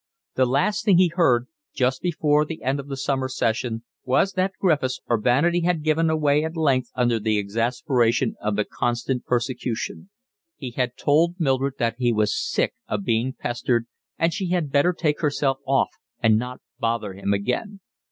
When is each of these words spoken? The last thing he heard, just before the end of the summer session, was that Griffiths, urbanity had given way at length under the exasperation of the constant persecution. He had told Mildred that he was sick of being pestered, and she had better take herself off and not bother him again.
The 0.33 0.47
last 0.47 0.83
thing 0.83 0.97
he 0.97 1.09
heard, 1.09 1.45
just 1.75 2.01
before 2.01 2.43
the 2.43 2.63
end 2.63 2.79
of 2.79 2.87
the 2.87 2.97
summer 2.97 3.27
session, 3.29 3.83
was 4.03 4.33
that 4.33 4.53
Griffiths, 4.59 4.99
urbanity 5.07 5.61
had 5.61 5.83
given 5.83 6.07
way 6.19 6.43
at 6.43 6.57
length 6.57 6.89
under 6.95 7.19
the 7.19 7.37
exasperation 7.37 8.35
of 8.41 8.55
the 8.55 8.65
constant 8.65 9.25
persecution. 9.25 10.09
He 10.55 10.71
had 10.71 10.97
told 10.97 11.35
Mildred 11.37 11.75
that 11.77 11.97
he 11.99 12.11
was 12.11 12.35
sick 12.35 12.73
of 12.87 13.03
being 13.05 13.33
pestered, 13.37 13.85
and 14.17 14.33
she 14.33 14.49
had 14.49 14.71
better 14.71 14.91
take 14.93 15.21
herself 15.21 15.59
off 15.67 15.91
and 16.19 16.35
not 16.39 16.61
bother 16.79 17.13
him 17.13 17.31
again. 17.31 17.79